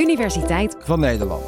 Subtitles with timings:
[0.00, 1.42] Universiteit van Nederland.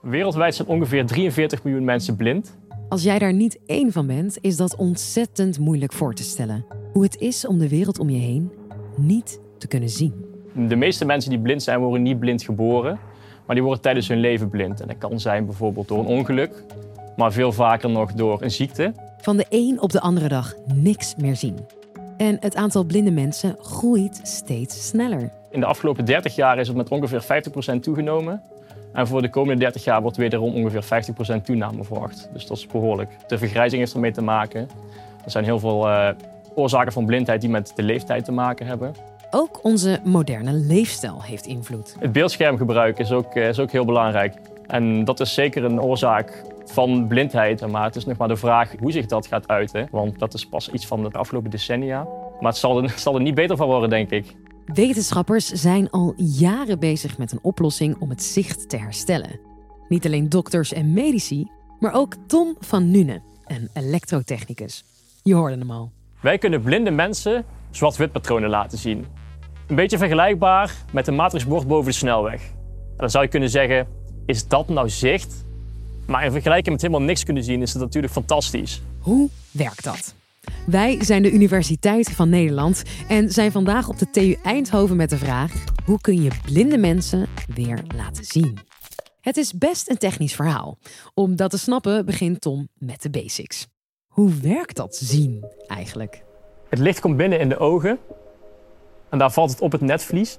[0.00, 2.58] Wereldwijd zijn ongeveer 43 miljoen mensen blind.
[2.88, 6.66] Als jij daar niet één van bent, is dat ontzettend moeilijk voor te stellen.
[6.92, 8.52] Hoe het is om de wereld om je heen
[8.96, 10.24] niet te kunnen zien.
[10.68, 12.98] De meeste mensen die blind zijn, worden niet blind geboren,
[13.46, 14.80] maar die worden tijdens hun leven blind.
[14.80, 16.64] En dat kan zijn bijvoorbeeld door een ongeluk,
[17.16, 18.92] maar veel vaker nog door een ziekte.
[19.18, 21.58] Van de een op de andere dag niks meer zien.
[22.16, 25.30] En het aantal blinde mensen groeit steeds sneller.
[25.50, 27.22] In de afgelopen 30 jaar is het met ongeveer
[27.76, 28.42] 50% toegenomen.
[28.92, 31.04] En voor de komende 30 jaar wordt wederom ongeveer
[31.38, 32.28] 50% toename verwacht.
[32.32, 33.10] Dus dat is behoorlijk.
[33.26, 34.68] De vergrijzing heeft ermee te maken.
[35.24, 36.08] Er zijn heel veel uh,
[36.54, 38.94] oorzaken van blindheid die met de leeftijd te maken hebben.
[39.30, 41.96] Ook onze moderne leefstijl heeft invloed.
[41.98, 44.34] Het beeldschermgebruik is ook, is ook heel belangrijk.
[44.66, 47.66] En dat is zeker een oorzaak van blindheid.
[47.66, 49.88] Maar het is nog maar de vraag hoe zich dat gaat uiten.
[49.90, 52.06] Want dat is pas iets van de afgelopen decennia.
[52.40, 54.36] Maar het zal er, het zal er niet beter van worden, denk ik.
[54.66, 59.40] Wetenschappers zijn al jaren bezig met een oplossing om het zicht te herstellen.
[59.88, 64.84] Niet alleen dokters en medici, maar ook Tom van Nune, een elektrotechnicus.
[65.22, 65.90] Je hoorde hem al.
[66.20, 69.06] Wij kunnen blinde mensen zwart-wit patronen laten zien.
[69.66, 72.42] Een beetje vergelijkbaar met een matrixbord boven de snelweg.
[72.42, 73.86] En dan zou je kunnen zeggen,
[74.26, 75.44] is dat nou zicht?
[76.06, 78.82] Maar in vergelijking met helemaal niks kunnen zien is het natuurlijk fantastisch.
[78.98, 80.14] Hoe werkt dat?
[80.66, 85.18] Wij zijn de Universiteit van Nederland en zijn vandaag op de TU Eindhoven met de
[85.18, 88.58] vraag: hoe kun je blinde mensen weer laten zien?
[89.20, 90.78] Het is best een technisch verhaal.
[91.14, 93.66] Om dat te snappen begint Tom met de basics.
[94.06, 96.22] Hoe werkt dat zien eigenlijk?
[96.68, 97.98] Het licht komt binnen in de ogen
[99.08, 100.38] en daar valt het op het netvlies.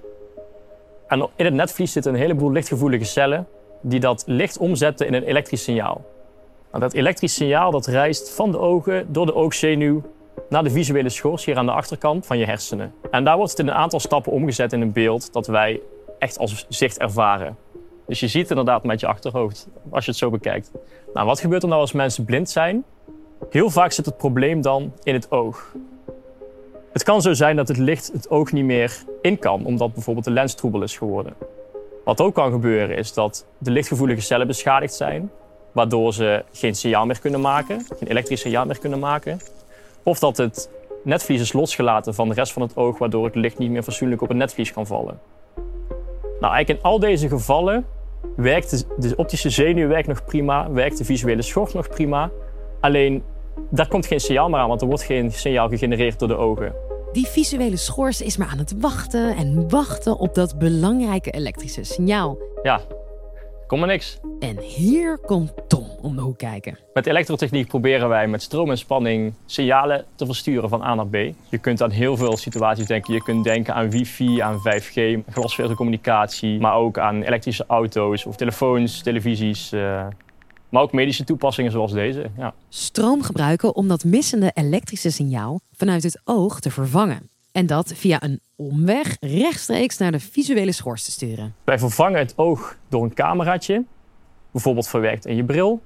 [1.07, 3.47] En in het netvlies zitten een heleboel lichtgevoelige cellen
[3.87, 6.05] die dat licht omzetten in een elektrisch signaal.
[6.79, 10.01] Dat elektrisch signaal dat reist van de ogen door de oogzenuw
[10.49, 12.93] naar de visuele schors hier aan de achterkant van je hersenen.
[13.11, 15.81] En daar wordt het in een aantal stappen omgezet in een beeld dat wij
[16.19, 17.57] echt als zicht ervaren.
[18.07, 20.71] Dus je ziet inderdaad met je achterhoofd als je het zo bekijkt.
[21.13, 22.83] Nou, wat gebeurt er nou als mensen blind zijn?
[23.49, 25.73] Heel vaak zit het probleem dan in het oog.
[26.91, 30.25] Het kan zo zijn dat het licht het oog niet meer in kan, omdat bijvoorbeeld
[30.25, 31.33] de lens troebel is geworden.
[32.05, 35.31] Wat ook kan gebeuren is dat de lichtgevoelige cellen beschadigd zijn,
[35.71, 39.39] waardoor ze geen signaal meer kunnen maken, geen elektrisch signaal meer kunnen maken.
[40.03, 40.69] Of dat het
[41.03, 44.21] netvlies is losgelaten van de rest van het oog, waardoor het licht niet meer fatsoenlijk
[44.21, 45.19] op het netvlies kan vallen.
[46.39, 47.85] Nou, eigenlijk in al deze gevallen
[48.35, 52.29] werkt de, optische zenuw werkt nog prima, werkt de visuele schors nog prima.
[52.79, 53.23] Alleen
[53.69, 56.94] daar komt geen signaal meer aan, want er wordt geen signaal gegenereerd door de ogen.
[57.15, 62.37] Die visuele schors is maar aan het wachten en wachten op dat belangrijke elektrische signaal.
[62.63, 62.81] Ja,
[63.67, 64.19] komt maar niks.
[64.39, 66.77] En hier komt Tom om de hoek kijken.
[66.93, 71.15] Met elektrotechniek proberen wij met stroom en spanning signalen te versturen van A naar B.
[71.49, 73.13] Je kunt aan heel veel situaties denken.
[73.13, 79.01] Je kunt denken aan wifi, aan 5G, glasvezelcommunicatie, maar ook aan elektrische auto's of telefoons,
[79.01, 79.73] televisies.
[79.73, 80.07] Uh,
[80.69, 82.29] maar ook medische toepassingen zoals deze.
[82.37, 82.53] Ja.
[82.69, 87.29] Stroom gebruiken om dat missende elektrische signaal vanuit het oog te vervangen.
[87.51, 91.55] En dat via een omweg rechtstreeks naar de visuele schors te sturen.
[91.63, 93.83] Wij vervangen het oog door een cameraatje,
[94.51, 95.81] bijvoorbeeld verwerkt in je bril.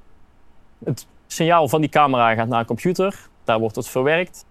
[0.83, 4.45] Het signaal van die camera gaat naar een computer, daar wordt het verwerkt.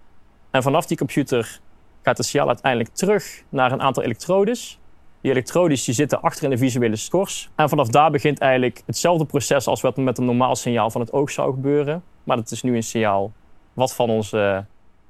[0.51, 1.61] En vanaf die computer
[2.03, 4.79] gaat het signaal uiteindelijk terug naar een aantal elektrodes.
[5.21, 7.51] Die elektrodes die zitten achter in de visuele schors.
[7.55, 11.13] En vanaf daar begint eigenlijk hetzelfde proces als wat met een normaal signaal van het
[11.13, 12.03] oog zou gebeuren.
[12.25, 13.33] Maar dat is nu een signaal
[13.73, 14.59] wat van uh,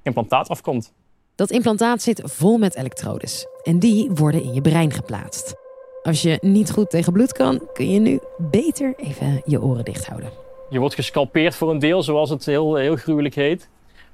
[0.09, 0.93] implantaat afkomt.
[1.35, 3.47] Dat implantaat zit vol met elektrodes.
[3.63, 5.55] En die worden in je brein geplaatst.
[6.03, 10.07] Als je niet goed tegen bloed kan, kun je nu beter even je oren dicht
[10.07, 10.31] houden.
[10.71, 13.69] Je wordt gescalpeerd voor een deel, zoals het heel, heel gruwelijk heet.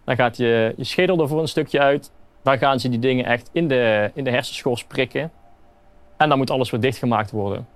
[0.05, 2.11] Dan gaat je, je schedel er voor een stukje uit.
[2.43, 5.33] Dan gaan ze die dingen echt in de, in de hersenschors prikken.
[6.17, 7.67] En dan moet alles weer dichtgemaakt worden.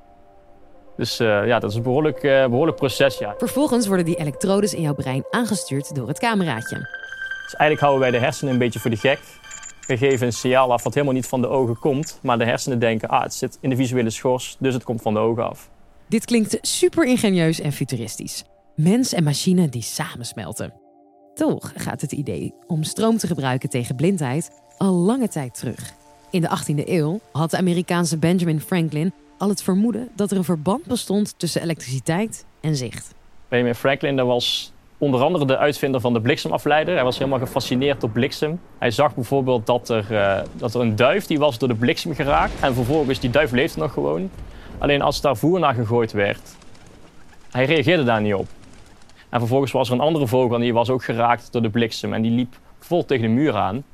[0.97, 3.19] Dus uh, ja, dat is een behoorlijk, uh, behoorlijk proces.
[3.19, 3.35] Ja.
[3.39, 6.98] Vervolgens worden die elektrodes in jouw brein aangestuurd door het cameraatje.
[7.49, 9.21] Dus eigenlijk houden wij de hersenen een beetje voor de gek.
[9.87, 12.19] We geven een signaal af wat helemaal niet van de ogen komt.
[12.23, 15.15] Maar de hersenen denken, ah, het zit in de visuele schors, dus het komt van
[15.15, 15.71] de ogen af.
[16.09, 18.45] Dit klinkt super ingenieus en futuristisch.
[18.75, 20.73] Mens en machine die samensmelten.
[21.35, 25.93] Toch gaat het idee om stroom te gebruiken tegen blindheid al lange tijd terug.
[26.31, 30.45] In de 18e eeuw had de Amerikaanse Benjamin Franklin al het vermoeden dat er een
[30.45, 33.15] verband bestond tussen elektriciteit en zicht.
[33.49, 36.95] Benjamin Franklin dat was onder andere de uitvinder van de bliksemafleider.
[36.95, 38.61] Hij was helemaal gefascineerd door bliksem.
[38.79, 42.15] Hij zag bijvoorbeeld dat er, uh, dat er een duif die was door de bliksem
[42.15, 42.53] geraakt.
[42.61, 44.31] En vervolgens, die duif leefde nog gewoon.
[44.79, 46.57] Alleen als daar voer naar gegooid werd,
[47.51, 48.47] hij reageerde daar niet op.
[49.29, 52.13] En vervolgens was er een andere vogel en die was ook geraakt door de bliksem.
[52.13, 53.85] En die liep vol tegen de muur aan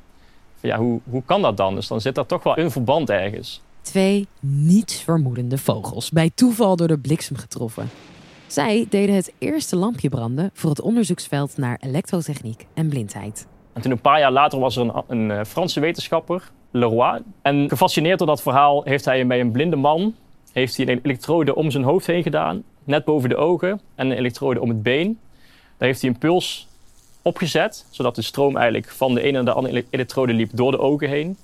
[0.65, 1.75] ja, hoe, hoe kan dat dan?
[1.75, 3.61] Dus dan zit er toch wel een verband ergens.
[3.81, 7.89] Twee nietsvermoedende vogels, bij toeval door de bliksem getroffen.
[8.55, 13.47] Zij deden het eerste lampje branden voor het onderzoeksveld naar elektrotechniek en blindheid.
[13.73, 17.21] En toen een paar jaar later was er een, een eh, Franse wetenschapper, Leroy.
[17.41, 20.15] En gefascineerd door dat verhaal heeft hij bij een blinde man
[20.51, 24.17] heeft hij een elektrode om zijn hoofd heen gedaan, net boven de ogen, en een
[24.17, 25.19] elektrode om het been.
[25.77, 26.67] Daar heeft hij een puls
[27.21, 30.79] opgezet, zodat de stroom eigenlijk van de ene naar de andere elektrode liep door de
[30.79, 31.37] ogen heen.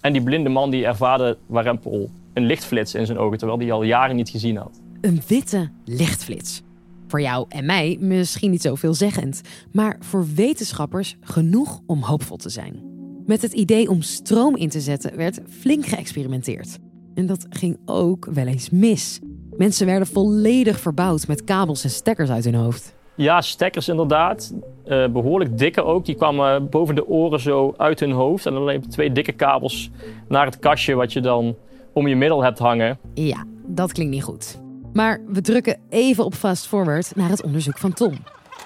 [0.00, 3.82] En die blinde man die ervaarde warempel een lichtflits in zijn ogen, terwijl hij al
[3.82, 4.80] jaren niet gezien had.
[5.00, 6.62] Een witte lichtflits.
[7.06, 9.40] Voor jou en mij misschien niet zo veelzeggend,
[9.72, 12.82] maar voor wetenschappers genoeg om hoopvol te zijn.
[13.26, 16.78] Met het idee om stroom in te zetten werd flink geëxperimenteerd.
[17.14, 19.20] En dat ging ook wel eens mis.
[19.56, 22.94] Mensen werden volledig verbouwd met kabels en stekkers uit hun hoofd.
[23.14, 24.54] Ja, stekkers inderdaad.
[24.86, 26.04] Uh, behoorlijk dikke ook.
[26.04, 28.46] Die kwamen boven de oren zo uit hun hoofd.
[28.46, 29.90] En dan alleen twee dikke kabels
[30.28, 31.54] naar het kastje wat je dan
[31.92, 32.98] om je middel hebt hangen.
[33.14, 34.64] Ja, dat klinkt niet goed.
[34.96, 38.14] Maar we drukken even op fast forward naar het onderzoek van Tom.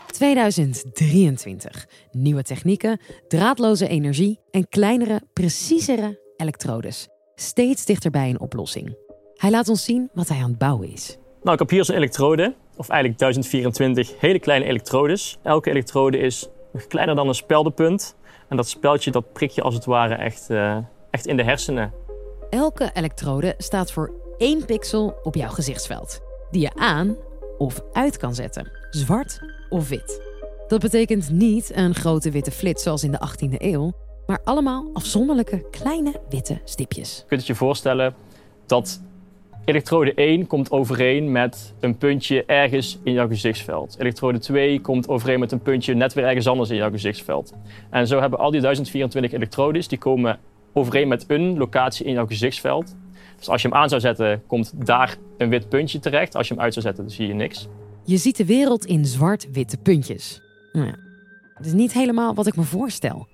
[0.06, 1.86] 2023.
[2.10, 7.08] Nieuwe technieken, draadloze energie en kleinere, preciezere elektrodes.
[7.34, 8.96] Steeds dichterbij een oplossing.
[9.34, 11.16] Hij laat ons zien wat hij aan het bouwen is.
[11.42, 15.38] Nou, ik heb hier zo'n elektrode, of eigenlijk 1024 hele kleine elektrodes.
[15.42, 16.48] Elke elektrode is
[16.88, 18.16] kleiner dan een speldenpunt.
[18.48, 20.76] En dat speldje dat prik je als het ware echt, uh,
[21.10, 21.92] echt in de hersenen.
[22.50, 26.20] Elke elektrode staat voor één pixel op jouw gezichtsveld,
[26.50, 27.16] die je aan
[27.58, 30.22] of uit kan zetten, zwart of wit.
[30.68, 33.92] Dat betekent niet een grote witte flits zoals in de 18e eeuw,
[34.26, 37.16] maar allemaal afzonderlijke kleine witte stipjes.
[37.16, 38.14] Je kunt het je voorstellen
[38.66, 39.00] dat
[39.64, 43.96] elektrode 1 komt overeen met een puntje ergens in jouw gezichtsveld.
[43.98, 47.52] Elektrode 2 komt overeen met een puntje net weer ergens anders in jouw gezichtsveld.
[47.90, 50.38] En zo hebben al die 1024 elektrodes, die komen
[50.72, 52.94] overeen met een locatie in jouw gezichtsveld.
[53.40, 56.36] Dus als je hem aan zou zetten, komt daar een wit puntje terecht.
[56.36, 57.68] Als je hem uit zou zetten, dan zie je niks.
[58.04, 60.40] Je ziet de wereld in zwart-witte puntjes.
[60.72, 60.94] Nou ja,
[61.56, 63.28] dat is niet helemaal wat ik me voorstel.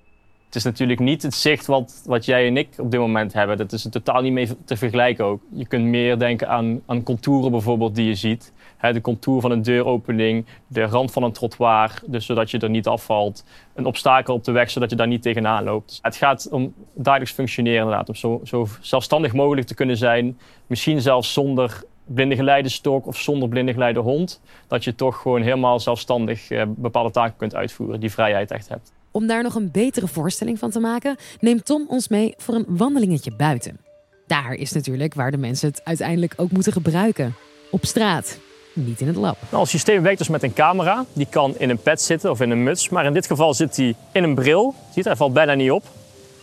[0.46, 3.56] Het is natuurlijk niet het zicht wat, wat jij en ik op dit moment hebben.
[3.56, 5.42] Dat is totaal niet mee te vergelijken ook.
[5.48, 8.52] Je kunt meer denken aan, aan contouren bijvoorbeeld die je ziet.
[8.80, 12.86] De contour van een deuropening, de rand van een trottoir, dus zodat je er niet
[12.86, 13.44] afvalt.
[13.74, 15.98] Een obstakel op de weg, zodat je daar niet tegenaan loopt.
[16.02, 18.08] Het gaat om dagelijks functioneren inderdaad.
[18.08, 20.38] Om zo, zo zelfstandig mogelijk te kunnen zijn.
[20.66, 24.40] Misschien zelfs zonder blinde geleidestok of zonder blinde geleide hond.
[24.66, 28.00] Dat je toch gewoon helemaal zelfstandig eh, bepaalde taken kunt uitvoeren.
[28.00, 28.92] Die vrijheid echt hebt.
[29.10, 32.66] Om daar nog een betere voorstelling van te maken, neemt Tom ons mee voor een
[32.68, 33.80] wandelingetje buiten.
[34.26, 37.34] Daar is natuurlijk waar de mensen het uiteindelijk ook moeten gebruiken.
[37.70, 38.38] Op straat,
[38.76, 39.36] niet in het lab.
[39.48, 41.04] Nou, het systeem werkt dus met een camera.
[41.12, 42.88] Die kan in een pet zitten of in een muts.
[42.88, 44.74] Maar in dit geval zit hij in een bril.
[44.94, 45.84] Ziet, hij valt bijna niet op.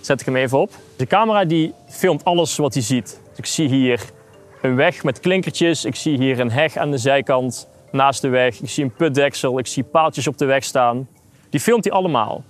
[0.02, 0.72] Zet ik hem even op.
[0.96, 3.20] De camera die filmt alles wat hij ziet.
[3.30, 4.02] Dus ik zie hier
[4.62, 5.86] een weg met klinkertjes.
[5.86, 8.62] Ik zie hier een heg aan de zijkant naast de weg.
[8.62, 9.60] Ik zie een putdeksel.
[9.60, 11.08] Ik zie paaltjes op de weg staan.
[11.50, 12.44] Die filmt hij allemaal.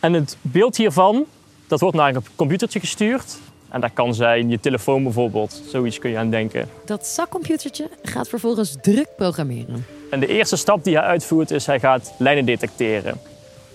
[0.00, 1.24] En het beeld hiervan,
[1.66, 3.38] dat wordt naar een computertje gestuurd.
[3.70, 5.62] En dat kan zijn je telefoon bijvoorbeeld.
[5.68, 6.68] Zoiets kun je aan denken.
[6.84, 9.84] Dat zakcomputertje gaat vervolgens druk programmeren.
[10.10, 13.20] En de eerste stap die hij uitvoert is hij gaat lijnen detecteren.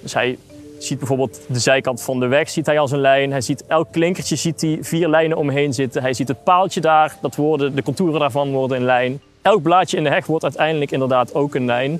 [0.01, 0.37] Dus hij
[0.79, 3.31] ziet bijvoorbeeld de zijkant van de weg ziet hij als een lijn.
[3.31, 6.01] Hij ziet elk klinkertje ziet hij vier lijnen omheen zitten.
[6.01, 9.21] Hij ziet het paaltje daar, dat worden, de contouren daarvan worden een lijn.
[9.41, 11.99] Elk blaadje in de heg wordt uiteindelijk inderdaad ook een lijn.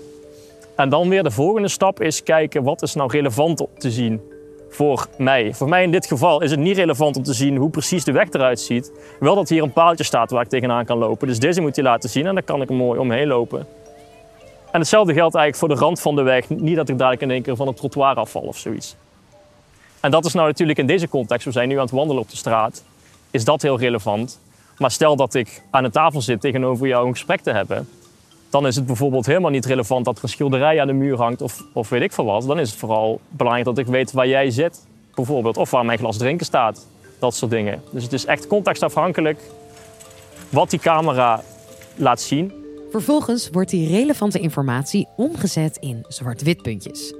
[0.75, 4.21] En dan weer de volgende stap is kijken wat is nou relevant te zien
[4.71, 5.53] voor mij.
[5.53, 8.11] Voor mij in dit geval is het niet relevant om te zien hoe precies de
[8.11, 8.91] weg eruit ziet.
[9.19, 11.27] Wel dat hier een paaltje staat waar ik tegenaan kan lopen.
[11.27, 13.67] Dus deze moet je laten zien en dan kan ik er mooi omheen lopen.
[14.71, 16.49] En hetzelfde geldt eigenlijk voor de rand van de weg.
[16.49, 18.95] Niet dat ik dadelijk in één keer van het trottoir afval of zoiets.
[19.99, 22.29] En dat is nou natuurlijk in deze context, we zijn nu aan het wandelen op
[22.29, 22.83] de straat,
[23.31, 24.39] is dat heel relevant.
[24.77, 27.89] Maar stel dat ik aan een tafel zit tegenover jou een gesprek te hebben,
[28.51, 31.41] dan is het bijvoorbeeld helemaal niet relevant dat er een schilderij aan de muur hangt
[31.41, 32.43] of, of weet ik veel wat.
[32.43, 35.97] Dan is het vooral belangrijk dat ik weet waar jij zit, bijvoorbeeld, of waar mijn
[35.97, 36.87] glas drinken staat.
[37.19, 37.81] Dat soort dingen.
[37.91, 39.39] Dus het is echt contextafhankelijk
[40.49, 41.41] wat die camera
[41.95, 42.53] laat zien.
[42.89, 47.13] Vervolgens wordt die relevante informatie omgezet in zwart-wit puntjes.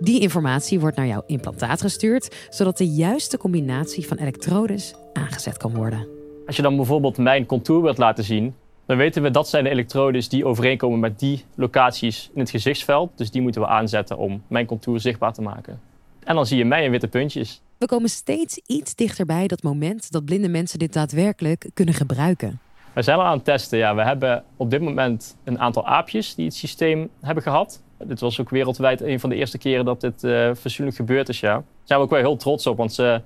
[0.00, 5.74] Die informatie wordt naar jouw implantaat gestuurd, zodat de juiste combinatie van elektrodes aangezet kan
[5.74, 6.08] worden.
[6.46, 8.54] Als je dan bijvoorbeeld mijn contour wilt laten zien,
[8.86, 13.10] dan weten we dat zijn de elektrodes die overeenkomen met die locaties in het gezichtsveld.
[13.14, 15.80] Dus die moeten we aanzetten om mijn contour zichtbaar te maken.
[16.24, 17.60] En dan zie je mij in witte puntjes.
[17.78, 22.60] We komen steeds iets dichterbij dat moment dat blinde mensen dit daadwerkelijk kunnen gebruiken.
[22.92, 23.78] We zijn al aan het testen.
[23.78, 23.94] Ja.
[23.94, 27.82] We hebben op dit moment een aantal aapjes die het systeem hebben gehad.
[28.04, 30.50] Dit was ook wereldwijd een van de eerste keren dat dit uh,
[30.90, 31.40] gebeurd is.
[31.40, 31.52] Ja.
[31.52, 33.20] Daar zijn we ook wel heel trots op, want ze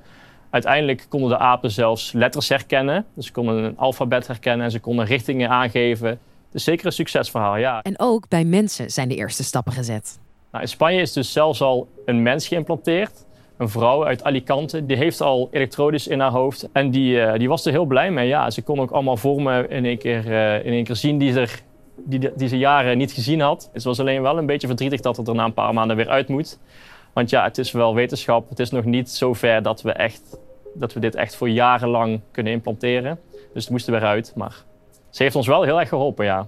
[0.51, 3.07] Uiteindelijk konden de apen zelfs letters herkennen.
[3.15, 6.19] Dus ze konden een alfabet herkennen en ze konden richtingen aangeven.
[6.51, 7.83] Dus zeker een succesverhaal, ja.
[7.83, 10.19] En ook bij mensen zijn de eerste stappen gezet.
[10.51, 13.25] Nou, in Spanje is dus zelfs al een mens geïmplanteerd.
[13.57, 16.69] Een vrouw uit Alicante, die heeft al elektrodes in haar hoofd.
[16.73, 18.29] En die, uh, die was er heel blij mee.
[18.29, 21.35] Ja, ze kon ook allemaal vormen in één keer, uh, in één keer zien die,
[21.35, 21.61] er,
[21.97, 23.71] die, die ze jaren niet gezien had.
[23.73, 26.09] Het was alleen wel een beetje verdrietig dat het er na een paar maanden weer
[26.09, 26.59] uit moet.
[27.13, 28.49] Want ja, het is wel wetenschap.
[28.49, 30.39] Het is nog niet zo ver dat we, echt,
[30.75, 33.19] dat we dit echt voor jarenlang kunnen implanteren.
[33.53, 34.33] Dus het moest er weer uit.
[34.37, 34.65] Maar
[35.11, 36.47] ze heeft ons wel heel erg geholpen, ja.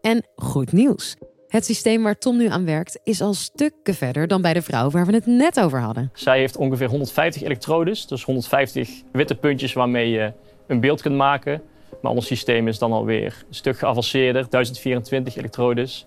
[0.00, 1.16] En goed nieuws.
[1.48, 4.90] Het systeem waar Tom nu aan werkt is al stukken verder dan bij de vrouw
[4.90, 6.10] waar we het net over hadden.
[6.12, 10.32] Zij heeft ongeveer 150 elektrodes, dus 150 witte puntjes waarmee je
[10.66, 11.62] een beeld kunt maken.
[12.02, 16.06] Maar ons systeem is dan alweer een stuk geavanceerder, 1024 elektrodes.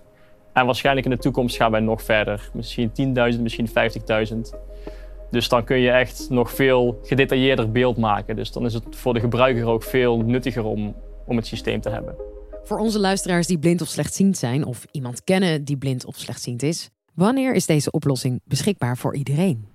[0.52, 2.50] En waarschijnlijk in de toekomst gaan wij nog verder.
[2.52, 2.90] Misschien
[3.34, 4.58] 10.000, misschien 50.000.
[5.30, 8.36] Dus dan kun je echt nog veel gedetailleerder beeld maken.
[8.36, 10.94] Dus dan is het voor de gebruiker ook veel nuttiger om,
[11.26, 12.14] om het systeem te hebben.
[12.64, 16.62] Voor onze luisteraars die blind of slechtziend zijn, of iemand kennen die blind of slechtziend
[16.62, 19.66] is, wanneer is deze oplossing beschikbaar voor iedereen?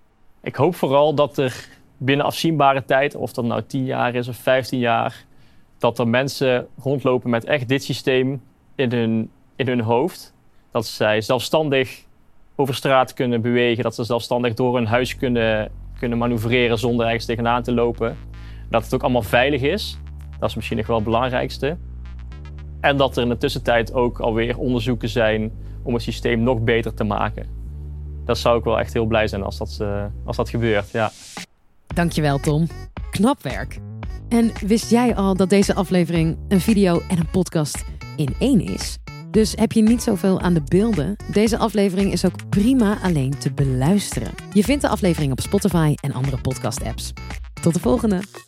[0.42, 1.68] Ik hoop vooral dat er
[1.98, 5.26] binnen afzienbare tijd, of dat nou 10 jaar is of 15 jaar,
[5.78, 8.42] dat er mensen rondlopen met echt dit systeem
[8.76, 10.34] in hun, in hun hoofd.
[10.72, 12.06] Dat zij zelfstandig
[12.56, 17.26] over straat kunnen bewegen, dat ze zelfstandig door hun huis kunnen, kunnen manoeuvreren zonder ergens
[17.26, 18.18] tegenaan te lopen.
[18.70, 19.98] Dat het ook allemaal veilig is.
[20.40, 21.78] Dat is misschien nog wel het belangrijkste.
[22.80, 25.52] En dat er in de tussentijd ook alweer onderzoeken zijn
[25.84, 27.46] om het systeem nog beter te maken.
[28.26, 30.92] Dat zou ik wel echt heel blij zijn als dat, uh, als dat gebeurt.
[30.92, 31.12] Ja.
[31.88, 32.68] Dankjewel, Tom.
[33.12, 33.80] Knap werk.
[34.30, 38.98] En wist jij al dat deze aflevering een video en een podcast in één is?
[39.32, 41.16] Dus heb je niet zoveel aan de beelden?
[41.32, 44.32] Deze aflevering is ook prima alleen te beluisteren.
[44.54, 47.14] Je vindt de aflevering op Spotify en andere podcast-apps.
[47.62, 48.47] Tot de volgende!